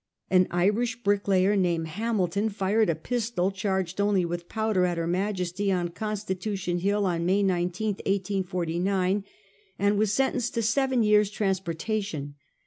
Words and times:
An 0.31 0.47
Irish 0.49 1.03
brick 1.03 1.27
layer, 1.27 1.55
named 1.55 1.89
Hamilton, 1.89 2.49
fired 2.49 2.89
a 2.89 2.95
pistol, 2.95 3.51
charged 3.51 4.01
only 4.01 4.25
with 4.25 4.49
powder, 4.49 4.83
at 4.83 4.97
her 4.97 5.05
Majesty, 5.05 5.71
on 5.71 5.89
Constitution 5.89 6.79
Hill, 6.79 7.05
on 7.05 7.23
May 7.23 7.43
19, 7.43 7.89
1849, 7.97 9.23
and 9.77 9.97
was 9.99 10.11
sentenced 10.11 10.55
to 10.55 10.63
seven 10.63 11.03
years' 11.03 11.29
transportation. 11.29 12.33